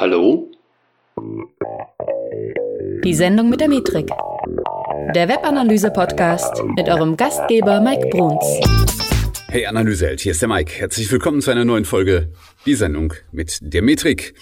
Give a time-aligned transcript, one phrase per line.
[0.00, 0.50] Hallo?
[3.04, 4.08] Die Sendung mit der Metrik.
[5.14, 8.42] Der Webanalyse-Podcast mit eurem Gastgeber Mike Bruns.
[9.48, 10.72] Hey Analyseheld, hier ist der Mike.
[10.72, 12.32] Herzlich willkommen zu einer neuen Folge,
[12.64, 14.32] die Sendung mit der Metrik.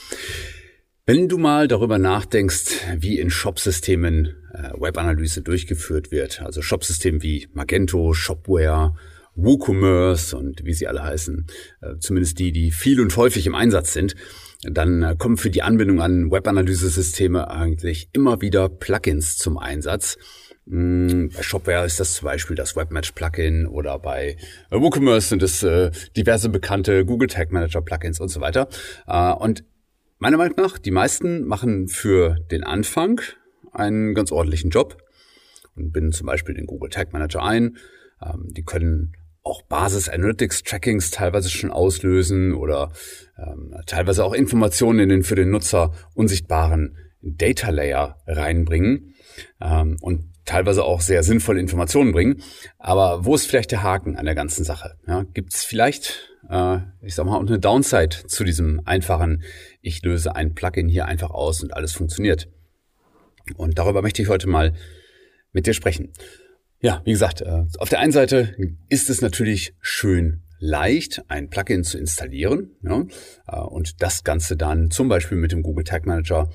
[1.06, 7.48] Wenn du mal darüber nachdenkst, wie in Shopsystemen äh, Webanalyse durchgeführt wird, also Shopsystemen wie
[7.52, 8.94] Magento, Shopware,
[9.38, 11.46] WooCommerce und wie sie alle heißen,
[11.80, 14.14] äh, zumindest die, die viel und häufig im Einsatz sind,
[14.62, 20.18] dann äh, kommen für die Anbindung an Webanalyse-Systeme eigentlich immer wieder Plugins zum Einsatz.
[20.66, 24.36] Mm, bei Shopware ist das zum Beispiel das Webmatch-Plugin oder bei
[24.70, 25.64] äh, WooCommerce sind es
[26.16, 28.68] diverse bekannte Google Tag Manager-Plugins und so weiter.
[29.38, 29.64] Und
[30.18, 33.20] meiner Meinung nach, die meisten machen für den Anfang
[33.72, 34.98] einen ganz ordentlichen Job
[35.76, 37.76] und binden zum Beispiel den Google Tag Manager ein.
[38.22, 39.12] Ähm, die können
[39.48, 42.92] auch Basis Analytics Trackings teilweise schon auslösen oder
[43.36, 49.14] ähm, teilweise auch Informationen in den für den Nutzer unsichtbaren Data Layer reinbringen
[49.60, 52.42] ähm, und teilweise auch sehr sinnvolle Informationen bringen.
[52.78, 54.96] Aber wo ist vielleicht der Haken an der ganzen Sache?
[55.06, 59.42] Ja, Gibt es vielleicht, äh, ich sag mal, eine Downside zu diesem einfachen,
[59.82, 62.48] ich löse ein Plugin hier einfach aus und alles funktioniert?
[63.56, 64.74] Und darüber möchte ich heute mal
[65.52, 66.12] mit dir sprechen.
[66.80, 68.54] Ja, wie gesagt, äh, auf der einen Seite
[68.88, 73.04] ist es natürlich schön leicht, ein Plugin zu installieren ja,
[73.48, 76.50] äh, und das Ganze dann zum Beispiel mit dem Google Tag Manager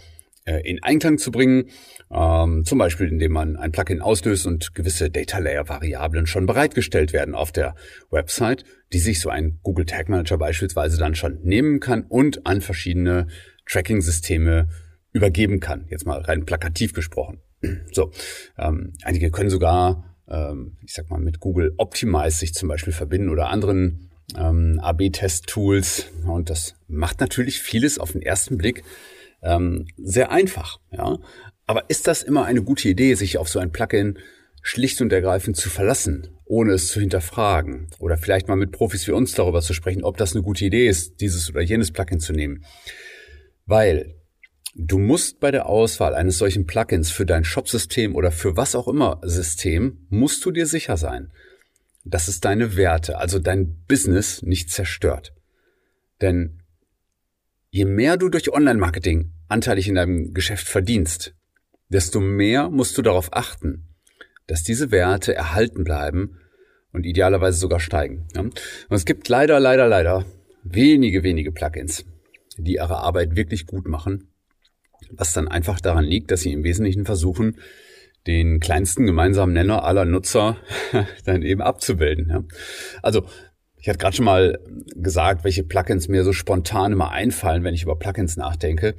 [0.45, 1.69] äh, in Einklang zu bringen,
[2.09, 7.11] ähm, zum Beispiel indem man ein Plugin auslöst und gewisse Data Layer Variablen schon bereitgestellt
[7.11, 7.75] werden auf der
[8.09, 8.63] Website,
[8.93, 13.27] die sich so ein Google Tag Manager beispielsweise dann schon nehmen kann und an verschiedene
[13.69, 14.69] Tracking-Systeme
[15.11, 15.85] übergeben kann.
[15.89, 17.41] Jetzt mal rein plakativ gesprochen.
[17.91, 18.11] So,
[18.57, 23.29] ähm, einige können sogar ähm, ich sag mal, mit Google Optimize sich zum Beispiel verbinden
[23.29, 26.07] oder anderen ähm, AB-Test-Tools.
[26.25, 28.83] Und das macht natürlich vieles auf den ersten Blick
[29.41, 30.79] ähm, sehr einfach.
[30.91, 31.17] Ja?
[31.67, 34.19] Aber ist das immer eine gute Idee, sich auf so ein Plugin
[34.61, 37.87] schlicht und ergreifend zu verlassen, ohne es zu hinterfragen?
[37.99, 40.87] Oder vielleicht mal mit Profis wie uns darüber zu sprechen, ob das eine gute Idee
[40.87, 42.63] ist, dieses oder jenes Plugin zu nehmen.
[43.65, 44.15] Weil
[44.75, 48.87] Du musst bei der Auswahl eines solchen Plugins für dein Shopsystem oder für was auch
[48.87, 51.31] immer System, musst du dir sicher sein,
[52.03, 55.31] dass es deine Werte, also dein Business nicht zerstört.
[56.21, 56.63] Denn
[57.69, 61.35] je mehr du durch Online-Marketing anteilig in deinem Geschäft verdienst,
[61.89, 63.89] desto mehr musst du darauf achten,
[64.47, 66.39] dass diese Werte erhalten bleiben
[66.91, 68.27] und idealerweise sogar steigen.
[68.35, 68.59] Und
[68.89, 70.25] es gibt leider, leider, leider
[70.63, 72.05] wenige, wenige Plugins,
[72.57, 74.32] die ihre Arbeit wirklich gut machen
[75.11, 77.57] was dann einfach daran liegt, dass sie im Wesentlichen versuchen,
[78.27, 80.57] den kleinsten gemeinsamen Nenner aller Nutzer
[81.25, 82.29] dann eben abzubilden.
[82.29, 82.43] Ja.
[83.01, 83.25] Also
[83.77, 84.59] ich hatte gerade schon mal
[84.95, 88.95] gesagt, welche Plugins mir so spontan immer einfallen, wenn ich über Plugins nachdenke.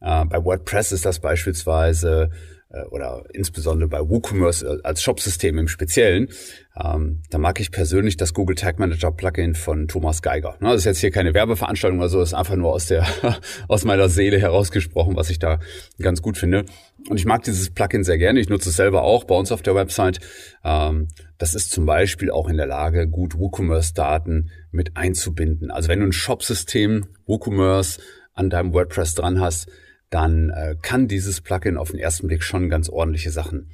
[0.00, 2.30] Äh, bei WordPress ist das beispielsweise
[2.70, 6.28] äh, oder insbesondere bei WooCommerce als Shopsystem im Speziellen,
[6.76, 10.56] ähm, da mag ich persönlich das Google Tag Manager Plugin von Thomas Geiger.
[10.60, 13.06] Ne, das ist jetzt hier keine Werbeveranstaltung oder so, das ist einfach nur aus der
[13.68, 15.60] aus meiner Seele herausgesprochen, was ich da
[15.98, 16.64] ganz gut finde.
[17.08, 18.40] Und ich mag dieses Plugin sehr gerne.
[18.40, 20.18] Ich nutze es selber auch bei uns auf der Website.
[20.64, 21.08] Ähm,
[21.38, 25.70] das ist zum Beispiel auch in der Lage, gut WooCommerce-Daten mit einzubinden.
[25.70, 28.00] Also wenn du ein Shopsystem WooCommerce
[28.34, 29.68] an deinem WordPress dran hast,
[30.10, 33.70] dann äh, kann dieses Plugin auf den ersten Blick schon ganz ordentliche Sachen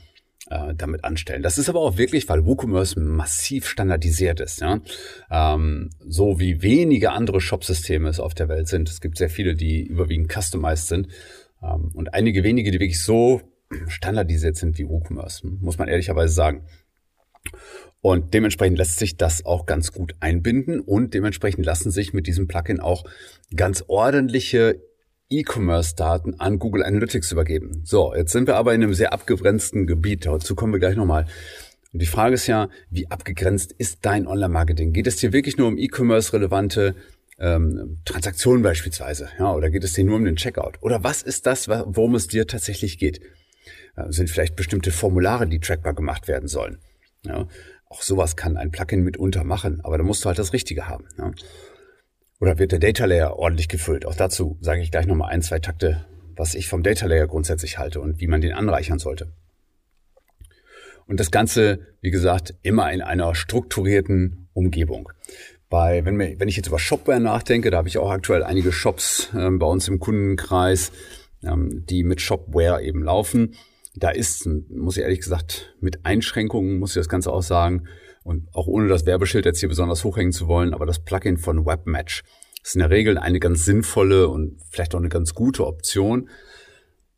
[0.51, 1.43] äh, damit anstellen.
[1.43, 4.61] Das ist aber auch wirklich, weil WooCommerce massiv standardisiert ist.
[4.61, 4.81] Ja?
[5.31, 8.89] Ähm, so wie wenige andere Shopsysteme es auf der Welt sind.
[8.89, 11.09] Es gibt sehr viele, die überwiegend customized sind
[11.63, 13.41] ähm, und einige wenige, die wirklich so
[13.89, 16.67] standardisiert sind wie WooCommerce, muss man ehrlicherweise sagen.
[18.01, 22.47] Und dementsprechend lässt sich das auch ganz gut einbinden und dementsprechend lassen sich mit diesem
[22.49, 23.05] Plugin auch
[23.57, 24.83] ganz ordentliche
[25.31, 27.83] E-Commerce-Daten an Google Analytics übergeben.
[27.85, 30.27] So, jetzt sind wir aber in einem sehr abgegrenzten Gebiet.
[30.27, 31.27] Dazu kommen wir gleich nochmal.
[31.93, 34.93] Und die Frage ist ja, wie abgegrenzt ist dein Online-Marketing?
[34.93, 36.95] Geht es dir wirklich nur um E-Commerce-relevante
[37.39, 39.29] ähm, Transaktionen beispielsweise?
[39.39, 40.83] Ja, oder geht es dir nur um den Checkout?
[40.83, 43.21] Oder was ist das, worum es dir tatsächlich geht?
[43.97, 46.79] Äh, sind vielleicht bestimmte Formulare, die trackbar gemacht werden sollen?
[47.25, 47.47] Ja,
[47.89, 51.07] auch sowas kann ein Plugin mitunter machen, aber da musst du halt das Richtige haben.
[51.17, 51.31] Ja.
[52.41, 54.07] Oder wird der Data Layer ordentlich gefüllt?
[54.07, 56.05] Auch dazu sage ich gleich nochmal ein, zwei Takte,
[56.37, 59.33] was ich vom Data Layer grundsätzlich halte und wie man den anreichern sollte.
[61.07, 65.11] Und das Ganze, wie gesagt, immer in einer strukturierten Umgebung.
[65.69, 68.73] Bei, wenn, wir, wenn ich jetzt über Shopware nachdenke, da habe ich auch aktuell einige
[68.73, 70.93] Shops äh, bei uns im Kundenkreis,
[71.43, 73.55] ähm, die mit Shopware eben laufen.
[73.97, 77.87] Da ist, muss ich ehrlich gesagt, mit Einschränkungen, muss ich das Ganze auch sagen,
[78.25, 81.65] und auch ohne das Werbeschild jetzt hier besonders hochhängen zu wollen, aber das Plugin von
[81.65, 82.23] Webmatch
[82.65, 86.31] ist in der Regel eine ganz sinnvolle und vielleicht auch eine ganz gute Option.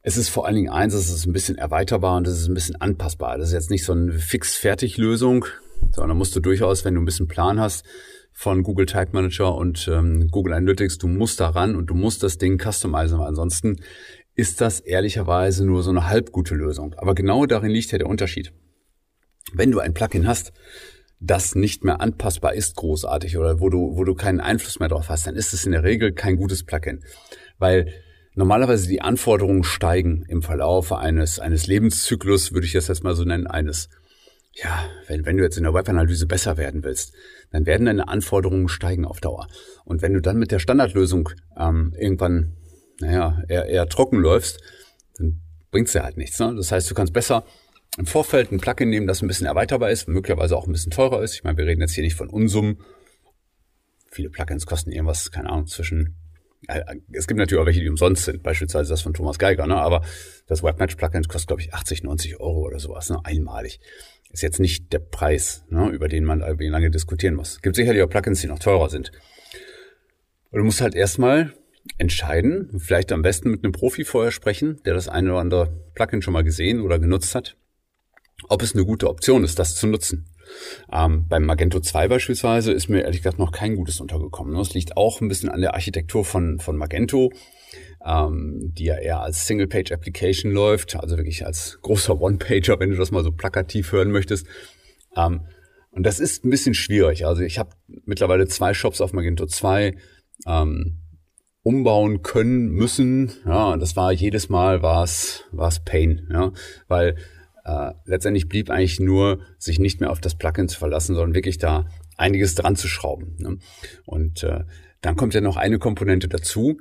[0.03, 2.55] Es ist vor allen Dingen eins, es ist ein bisschen erweiterbar und es ist ein
[2.55, 3.39] bisschen anpassbar.
[3.39, 5.47] Das ist jetzt nicht so eine fix-fertig-Lösung,
[5.93, 7.85] sondern musst du durchaus, wenn du ein bisschen Plan hast
[8.33, 12.23] von Google Tag Manager und ähm, Google Analytics, du musst da ran und du musst
[12.23, 13.77] das Ding customizen, ansonsten
[14.35, 16.95] ist das ehrlicherweise nur so eine halbgute Lösung.
[16.99, 18.53] Aber genau darin liegt ja der Unterschied.
[19.55, 20.53] Wenn du ein Plugin hast,
[21.21, 25.09] das nicht mehr anpassbar ist großartig oder wo du, wo du keinen Einfluss mehr drauf
[25.09, 27.03] hast, dann ist es in der Regel kein gutes Plugin.
[27.59, 27.93] Weil
[28.35, 33.25] normalerweise die Anforderungen steigen im Verlauf eines, eines Lebenszyklus, würde ich das jetzt mal so
[33.25, 33.89] nennen, eines,
[34.53, 37.15] ja, wenn, wenn du jetzt in der Webanalyse besser werden willst,
[37.51, 39.49] dann werden deine Anforderungen steigen auf Dauer.
[39.85, 42.57] Und wenn du dann mit der Standardlösung ähm, irgendwann,
[43.01, 44.61] naja, eher, eher trocken läufst,
[45.17, 45.41] dann
[45.71, 46.39] bringt's ja halt nichts.
[46.39, 46.55] Ne?
[46.57, 47.45] Das heißt, du kannst besser
[47.99, 51.23] im Vorfeld ein Plugin nehmen, das ein bisschen erweiterbar ist, möglicherweise auch ein bisschen teurer
[51.23, 51.35] ist.
[51.35, 52.83] Ich meine, wir reden jetzt hier nicht von Unsummen.
[54.11, 56.17] Viele Plugins kosten irgendwas, keine Ahnung, zwischen
[56.69, 59.77] äh, es gibt natürlich auch welche, die umsonst sind, beispielsweise das von Thomas Geiger, ne?
[59.77, 60.03] aber
[60.47, 63.21] das Webmatch-Plugin kostet, glaube ich, 80, 90 Euro oder sowas, ne?
[63.25, 63.81] einmalig.
[64.31, 65.89] Ist jetzt nicht der Preis, ne?
[65.91, 67.61] über den man lange diskutieren muss.
[67.63, 69.13] Gibt sicherlich auch Plugins, die noch teurer sind.
[70.51, 71.53] Und du musst halt erstmal
[71.99, 76.23] entscheiden, vielleicht am besten mit einem Profi vorher sprechen, der das eine oder andere Plugin
[76.23, 77.57] schon mal gesehen oder genutzt hat
[78.49, 80.27] ob es eine gute Option ist, das zu nutzen.
[80.93, 84.55] Ähm, beim Magento 2 beispielsweise ist mir ehrlich gesagt noch kein gutes untergekommen.
[84.55, 87.33] Das liegt auch ein bisschen an der Architektur von, von Magento,
[88.05, 93.11] ähm, die ja eher als Single-Page-Application läuft, also wirklich als großer One-Pager, wenn du das
[93.11, 94.47] mal so plakativ hören möchtest.
[95.17, 95.43] Ähm,
[95.91, 97.27] und das ist ein bisschen schwierig.
[97.27, 97.71] Also ich habe
[98.05, 99.97] mittlerweile zwei Shops auf Magento 2
[100.47, 100.99] ähm,
[101.63, 103.33] umbauen können müssen.
[103.45, 105.45] Ja, das war jedes Mal war es
[105.85, 106.53] Pain, ja,
[106.87, 107.17] weil
[107.67, 111.59] äh, letztendlich blieb eigentlich nur, sich nicht mehr auf das Plugin zu verlassen, sondern wirklich
[111.59, 111.87] da
[112.17, 113.35] einiges dran zu schrauben.
[113.39, 113.59] Ne?
[114.05, 114.61] Und äh,
[115.01, 116.79] dann kommt ja noch eine Komponente dazu.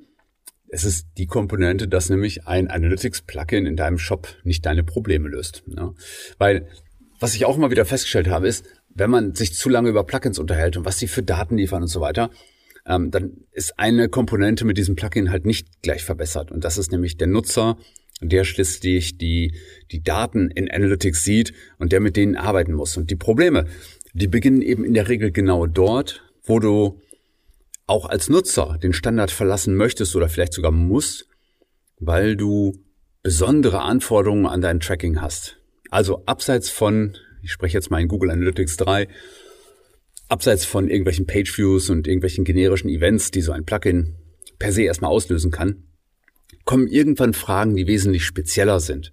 [0.68, 5.64] Es ist die Komponente, dass nämlich ein Analytics-Plugin in deinem Shop nicht deine Probleme löst.
[5.66, 5.96] Ne?
[6.38, 6.68] Weil
[7.20, 10.38] was ich auch immer wieder festgestellt habe, ist, wenn man sich zu lange über Plugins
[10.38, 12.30] unterhält und was sie für Daten liefern und so weiter,
[12.86, 16.52] ähm, dann ist eine Komponente mit diesem Plugin halt nicht gleich verbessert.
[16.52, 17.78] Und das ist nämlich der Nutzer
[18.22, 19.56] der schließlich die,
[19.92, 22.98] die Daten in Analytics sieht und der mit denen arbeiten muss.
[22.98, 23.66] Und die Probleme,
[24.14, 27.02] die beginnen eben in der Regel genau dort, wo du
[27.88, 31.28] auch als Nutzer den Standard verlassen möchtest oder vielleicht sogar musst,
[32.00, 32.74] weil du
[33.22, 35.58] besondere Anforderungen an dein Tracking hast.
[35.92, 39.08] Also abseits von, ich spreche jetzt mal in Google Analytics 3,
[40.28, 44.16] abseits von irgendwelchen Pageviews und irgendwelchen generischen Events, die so ein Plugin
[44.58, 45.85] per se erstmal auslösen kann,
[46.66, 49.12] kommen irgendwann Fragen, die wesentlich spezieller sind.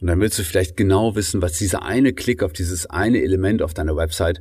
[0.00, 3.62] Und dann willst du vielleicht genau wissen, was dieser eine Klick auf dieses eine Element
[3.62, 4.40] auf deiner Website,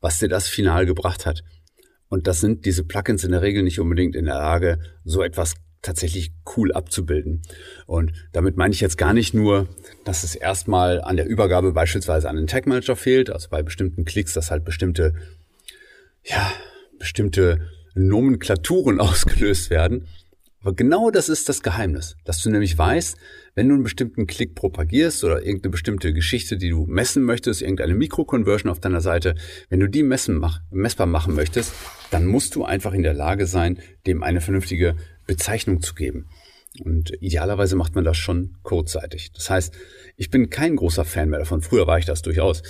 [0.00, 1.42] was dir das final gebracht hat.
[2.08, 5.54] Und das sind diese Plugins in der Regel nicht unbedingt in der Lage, so etwas
[5.82, 7.42] tatsächlich cool abzubilden.
[7.86, 9.68] Und damit meine ich jetzt gar nicht nur,
[10.04, 14.04] dass es erstmal an der Übergabe beispielsweise an den Tag Manager fehlt, also bei bestimmten
[14.04, 15.14] Klicks, dass halt bestimmte,
[16.24, 16.50] ja,
[16.98, 20.08] bestimmte Nomenklaturen ausgelöst werden,
[20.60, 23.16] aber genau das ist das Geheimnis, dass du nämlich weißt,
[23.54, 27.94] wenn du einen bestimmten Klick propagierst oder irgendeine bestimmte Geschichte, die du messen möchtest, irgendeine
[27.94, 29.36] Mikroconversion auf deiner Seite,
[29.68, 31.72] wenn du die messen mach, messbar machen möchtest,
[32.10, 34.96] dann musst du einfach in der Lage sein, dem eine vernünftige
[35.26, 36.28] Bezeichnung zu geben.
[36.84, 39.32] Und idealerweise macht man das schon kurzzeitig.
[39.32, 39.74] Das heißt,
[40.16, 41.60] ich bin kein großer Fan mehr davon.
[41.60, 42.62] Früher war ich das durchaus.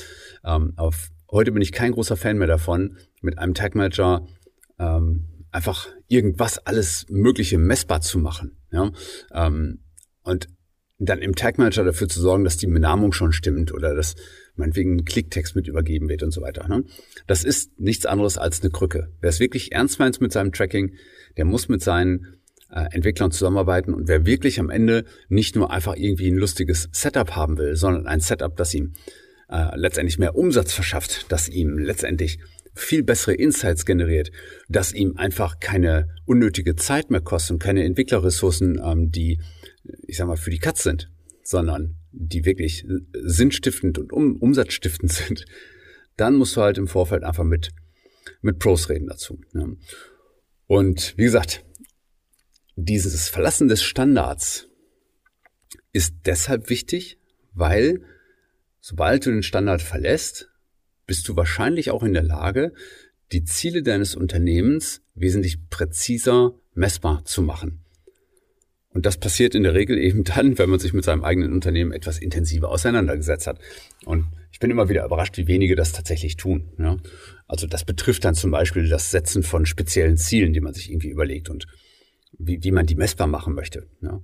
[0.45, 0.95] Ähm, aber
[1.31, 4.27] heute bin ich kein großer Fan mehr davon, mit einem Tag Manager
[4.79, 8.59] ähm, einfach irgendwas alles Mögliche messbar zu machen.
[8.71, 8.93] Ja?
[9.33, 9.81] Ähm,
[10.23, 10.49] und
[10.99, 14.17] dann im Tag Manager dafür zu sorgen, dass die Benamung schon stimmt oder dass
[14.57, 16.67] meinetwegen ein Klicktext mit übergeben wird und so weiter.
[16.67, 16.85] Ne?
[17.29, 19.13] Das ist nichts anderes als eine Krücke.
[19.21, 20.95] Wer es wirklich ernst meint mit seinem Tracking,
[21.37, 22.39] der muss mit seinen
[22.71, 27.37] äh, Entwicklern zusammenarbeiten und wer wirklich am Ende nicht nur einfach irgendwie ein lustiges Setup
[27.37, 28.95] haben will, sondern ein Setup, das ihm
[29.49, 32.41] äh, letztendlich mehr Umsatz verschafft, das ihm letztendlich
[32.79, 34.31] viel bessere Insights generiert,
[34.69, 39.41] dass ihm einfach keine unnötige Zeit mehr kostet und keine Entwicklerressourcen, ähm, die,
[40.07, 41.11] ich sag mal, für die Katz sind,
[41.43, 45.45] sondern die wirklich sinnstiftend und um, umsatzstiftend sind,
[46.17, 47.71] dann musst du halt im Vorfeld einfach mit,
[48.41, 49.41] mit Pros reden dazu.
[49.55, 49.67] Ja.
[50.67, 51.65] Und wie gesagt,
[52.77, 54.69] dieses Verlassen des Standards
[55.93, 57.19] ist deshalb wichtig,
[57.53, 58.03] weil
[58.81, 60.51] sobald du den Standard verlässt,
[61.09, 62.73] bist du wahrscheinlich auch in der Lage,
[63.33, 67.81] die Ziele deines Unternehmens wesentlich präziser messbar zu machen.
[68.91, 71.93] Und das passiert in der Regel eben dann, wenn man sich mit seinem eigenen Unternehmen
[71.93, 73.59] etwas intensiver auseinandergesetzt hat.
[74.05, 76.73] Und ich bin immer wieder überrascht, wie wenige das tatsächlich tun.
[76.79, 76.97] Ja?
[77.47, 81.11] Also das betrifft dann zum Beispiel das Setzen von speziellen Zielen, die man sich irgendwie
[81.11, 81.67] überlegt und
[82.39, 83.87] wie, wie man die messbar machen möchte.
[84.03, 84.21] Ja?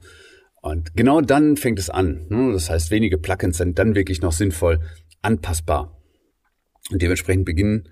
[0.61, 2.27] Und genau dann fängt es an.
[2.29, 2.53] Ne?
[2.53, 4.81] Das heißt, wenige Plugins sind dann wirklich noch sinnvoll
[5.23, 6.01] anpassbar.
[6.91, 7.89] Und dementsprechend beginnen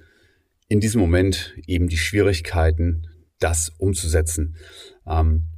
[0.69, 3.09] in diesem Moment eben die Schwierigkeiten,
[3.39, 4.57] das umzusetzen.
[5.07, 5.49] Ähm,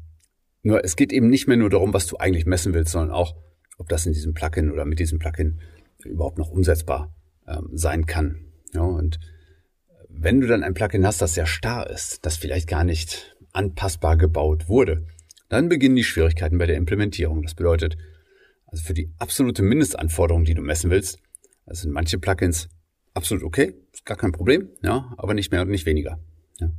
[0.63, 3.37] nur es geht eben nicht mehr nur darum, was du eigentlich messen willst, sondern auch,
[3.77, 5.61] ob das in diesem Plugin oder mit diesem Plugin
[6.05, 7.15] überhaupt noch umsetzbar
[7.47, 8.47] ähm, sein kann.
[8.73, 9.19] Ja, und
[10.09, 14.17] wenn du dann ein Plugin hast, das sehr starr ist, das vielleicht gar nicht anpassbar
[14.17, 15.07] gebaut wurde,
[15.49, 17.43] dann beginnen die Schwierigkeiten bei der Implementierung.
[17.43, 17.97] Das bedeutet,
[18.67, 21.19] also für die absolute Mindestanforderung, die du messen willst,
[21.67, 22.69] das sind manche Plugins
[23.15, 26.19] absolut okay, gar kein Problem, ja, aber nicht mehr und nicht weniger.
[26.61, 26.71] Ja.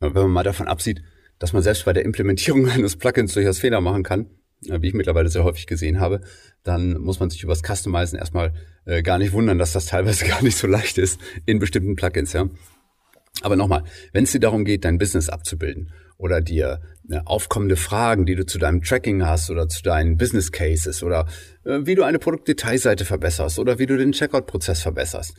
[0.00, 1.02] Wenn man mal davon absieht,
[1.38, 4.26] dass man selbst bei der Implementierung eines Plugins durchaus Fehler machen kann,
[4.66, 6.20] äh, wie ich mittlerweile sehr häufig gesehen habe,
[6.62, 8.54] dann muss man sich über das Customizen erstmal
[8.84, 12.32] äh, gar nicht wundern, dass das teilweise gar nicht so leicht ist in bestimmten Plugins,
[12.32, 12.48] ja.
[13.42, 18.26] Aber nochmal, wenn es dir darum geht, dein Business abzubilden oder dir äh, aufkommende Fragen,
[18.26, 21.26] die du zu deinem Tracking hast oder zu deinen Business Cases oder
[21.64, 25.34] äh, wie du eine Produktdetailseite verbesserst oder wie du den Checkout-Prozess verbesserst.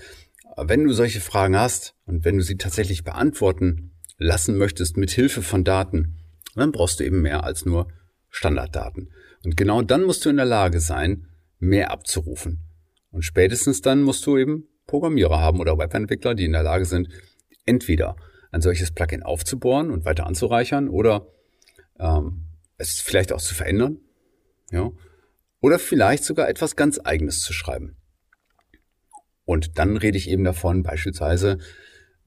[0.57, 5.41] Wenn du solche Fragen hast und wenn du sie tatsächlich beantworten lassen möchtest mit Hilfe
[5.41, 6.17] von Daten,
[6.55, 7.87] dann brauchst du eben mehr als nur
[8.29, 9.11] Standarddaten.
[9.43, 11.27] Und genau dann musst du in der Lage sein,
[11.59, 12.61] mehr abzurufen.
[13.11, 17.09] Und spätestens dann musst du eben Programmierer haben oder Webentwickler, die in der Lage sind,
[17.65, 18.15] entweder
[18.51, 21.27] ein solches Plugin aufzubohren und weiter anzureichern oder
[21.99, 22.45] ähm,
[22.77, 23.99] es vielleicht auch zu verändern,
[24.71, 24.91] ja,
[25.61, 27.97] oder vielleicht sogar etwas ganz Eigenes zu schreiben.
[29.45, 31.59] Und dann rede ich eben davon, beispielsweise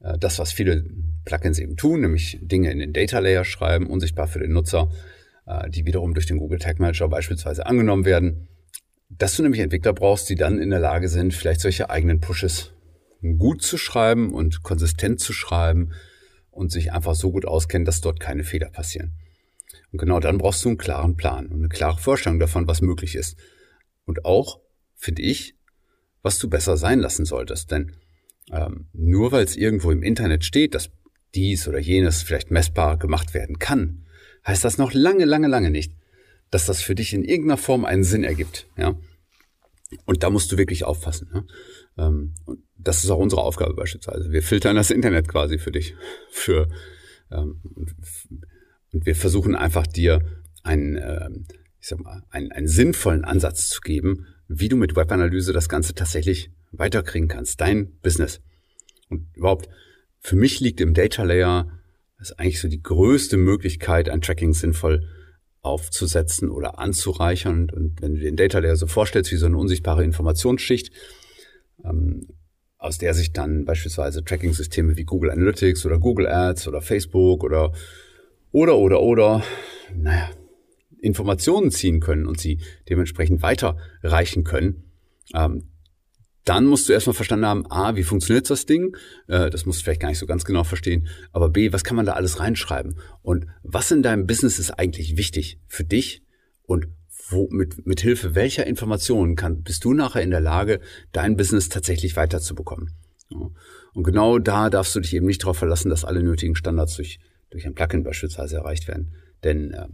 [0.01, 0.85] äh, das, was viele
[1.25, 4.89] Plugins eben tun, nämlich Dinge in den Data Layer schreiben, unsichtbar für den Nutzer,
[5.45, 8.47] äh, die wiederum durch den Google Tag Manager beispielsweise angenommen werden.
[9.09, 12.73] Dass du nämlich Entwickler brauchst, die dann in der Lage sind, vielleicht solche eigenen Pushes
[13.21, 15.93] gut zu schreiben und konsistent zu schreiben
[16.51, 19.13] und sich einfach so gut auskennen, dass dort keine Fehler passieren.
[19.91, 23.15] Und genau dann brauchst du einen klaren Plan und eine klare Vorstellung davon, was möglich
[23.15, 23.37] ist.
[24.05, 24.59] Und auch,
[24.95, 25.55] finde ich,
[26.21, 27.71] was du besser sein lassen solltest.
[27.71, 27.93] Denn
[28.51, 30.89] ähm, nur weil es irgendwo im Internet steht, dass
[31.35, 34.05] dies oder jenes vielleicht messbar gemacht werden kann,
[34.45, 35.93] heißt das noch lange, lange, lange nicht,
[36.49, 38.67] dass das für dich in irgendeiner Form einen Sinn ergibt.
[38.77, 38.95] Ja?
[40.05, 41.29] Und da musst du wirklich aufpassen.
[41.33, 42.07] Ja?
[42.07, 44.31] Ähm, und das ist auch unsere Aufgabe beispielsweise.
[44.31, 45.95] Wir filtern das Internet quasi für dich.
[46.31, 46.69] Für,
[47.31, 47.59] ähm,
[48.91, 50.21] und, wir versuchen einfach dir
[50.63, 51.29] einen, äh,
[51.79, 55.93] ich sag mal, einen, einen sinnvollen Ansatz zu geben, wie du mit Webanalyse das Ganze
[55.93, 58.41] tatsächlich weiterkriegen kannst, dein Business.
[59.09, 59.69] Und überhaupt,
[60.19, 61.71] für mich liegt im Data Layer,
[62.19, 65.07] ist eigentlich so die größte Möglichkeit, ein Tracking sinnvoll
[65.61, 67.61] aufzusetzen oder anzureichern.
[67.61, 70.91] Und, und wenn du den Data Layer so vorstellst wie so eine unsichtbare Informationsschicht,
[71.83, 72.27] ähm,
[72.77, 77.73] aus der sich dann beispielsweise Tracking-Systeme wie Google Analytics oder Google Ads oder Facebook oder
[78.51, 79.43] oder oder oder
[79.93, 80.29] naja,
[81.01, 84.83] Informationen ziehen können und sie dementsprechend weiterreichen können,
[85.35, 85.63] ähm,
[86.45, 88.95] dann musst du erstmal verstanden haben, A, wie funktioniert das Ding?
[89.27, 91.07] Äh, das musst du vielleicht gar nicht so ganz genau verstehen.
[91.31, 92.97] Aber B, was kann man da alles reinschreiben?
[93.21, 96.23] Und was in deinem Business ist eigentlich wichtig für dich?
[96.63, 96.87] Und
[97.29, 100.79] wo, mit, mit Hilfe welcher Informationen kann, bist du nachher in der Lage,
[101.11, 102.95] dein Business tatsächlich weiterzubekommen?
[103.29, 107.19] Und genau da darfst du dich eben nicht darauf verlassen, dass alle nötigen Standards durch,
[107.51, 109.13] durch ein Plugin beispielsweise erreicht werden.
[109.43, 109.87] Denn äh,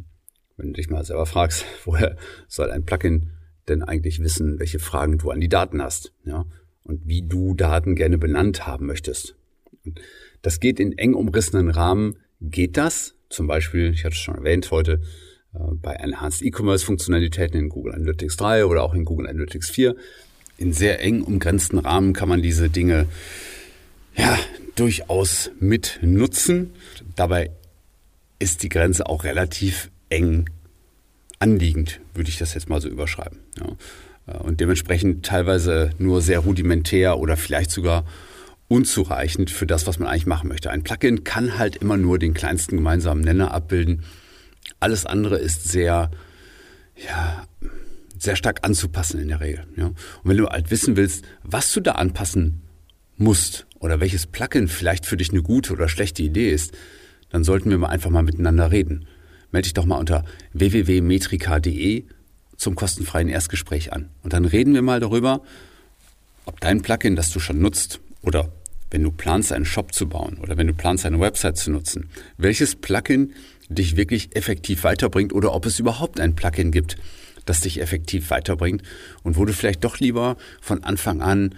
[0.57, 2.15] wenn du dich mal selber fragst, woher
[2.47, 3.31] soll ein Plugin
[3.67, 6.45] denn eigentlich wissen, welche Fragen du an die Daten hast, ja,
[6.83, 9.35] und wie du Daten gerne benannt haben möchtest.
[10.41, 14.69] Das geht in eng umrissenen Rahmen, geht das, zum Beispiel, ich hatte es schon erwähnt
[14.71, 15.01] heute,
[15.53, 19.95] äh, bei Enhanced E-Commerce Funktionalitäten in Google Analytics 3 oder auch in Google Analytics 4.
[20.57, 23.07] In sehr eng umgrenzten Rahmen kann man diese Dinge
[24.15, 24.37] ja,
[24.75, 26.71] durchaus mit nutzen.
[27.15, 27.51] Dabei
[28.39, 30.45] ist die Grenze auch relativ eng
[31.45, 33.37] anliegend, würde ich das jetzt mal so überschreiben.
[33.59, 34.39] Ja.
[34.39, 38.03] Und dementsprechend teilweise nur sehr rudimentär oder vielleicht sogar
[38.67, 40.71] unzureichend für das, was man eigentlich machen möchte.
[40.71, 44.01] Ein Plugin kann halt immer nur den kleinsten gemeinsamen Nenner abbilden.
[44.79, 46.09] Alles andere ist sehr,
[46.95, 47.45] ja,
[48.17, 49.67] sehr stark anzupassen in der Regel.
[49.75, 49.85] Ja.
[49.85, 52.63] Und wenn du halt wissen willst, was du da anpassen
[53.17, 56.73] musst oder welches Plugin vielleicht für dich eine gute oder schlechte Idee ist,
[57.29, 59.05] dann sollten wir mal einfach mal miteinander reden
[59.51, 62.03] melde dich doch mal unter www.metrika.de
[62.57, 64.09] zum kostenfreien Erstgespräch an.
[64.23, 65.41] Und dann reden wir mal darüber,
[66.45, 68.51] ob dein Plugin, das du schon nutzt, oder
[68.91, 72.09] wenn du planst, einen Shop zu bauen oder wenn du planst, eine Website zu nutzen,
[72.37, 73.33] welches Plugin
[73.67, 76.97] dich wirklich effektiv weiterbringt oder ob es überhaupt ein Plugin gibt,
[77.45, 78.83] das dich effektiv weiterbringt
[79.23, 81.55] und wo du vielleicht doch lieber von Anfang an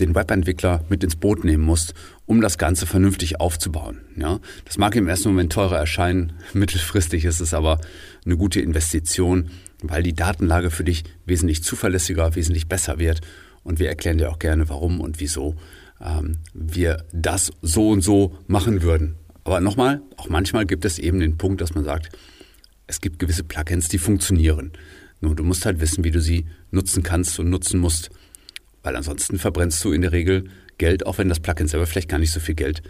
[0.00, 1.94] den Webentwickler mit ins Boot nehmen musst,
[2.26, 4.00] um das Ganze vernünftig aufzubauen.
[4.16, 7.80] Ja, das mag im ersten Moment teurer erscheinen, mittelfristig ist es aber
[8.24, 9.50] eine gute Investition,
[9.82, 13.20] weil die Datenlage für dich wesentlich zuverlässiger, wesentlich besser wird.
[13.62, 15.56] Und wir erklären dir auch gerne, warum und wieso
[16.00, 19.16] ähm, wir das so und so machen würden.
[19.44, 22.10] Aber nochmal, auch manchmal gibt es eben den Punkt, dass man sagt,
[22.86, 24.72] es gibt gewisse Plugins, die funktionieren.
[25.20, 28.10] Nur du musst halt wissen, wie du sie nutzen kannst und nutzen musst,
[28.84, 30.44] weil ansonsten verbrennst du in der Regel
[30.78, 32.82] Geld, auch wenn das Plugin selber vielleicht gar nicht so viel Geld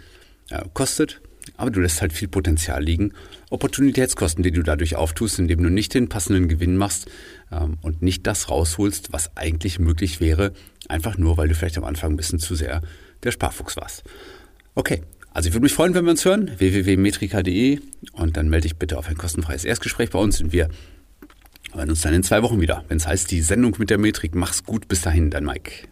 [0.49, 1.21] äh, kostet.
[1.57, 3.13] Aber du lässt halt viel Potenzial liegen.
[3.51, 7.07] Opportunitätskosten, die du dadurch auftust, indem du nicht den passenden Gewinn machst
[7.51, 10.53] ähm, und nicht das rausholst, was eigentlich möglich wäre,
[10.89, 12.81] einfach nur, weil du vielleicht am Anfang ein bisschen zu sehr
[13.23, 14.03] der Sparfuchs warst.
[14.73, 17.79] Okay, also ich würde mich freuen, wenn wir uns hören, www.metrika.de
[18.13, 20.69] und dann melde dich bitte auf ein kostenfreies Erstgespräch bei uns und wir
[21.75, 24.35] hören uns dann in zwei Wochen wieder, wenn es heißt, die Sendung mit der Metrik.
[24.35, 25.87] Mach's gut, bis dahin, dein Mike.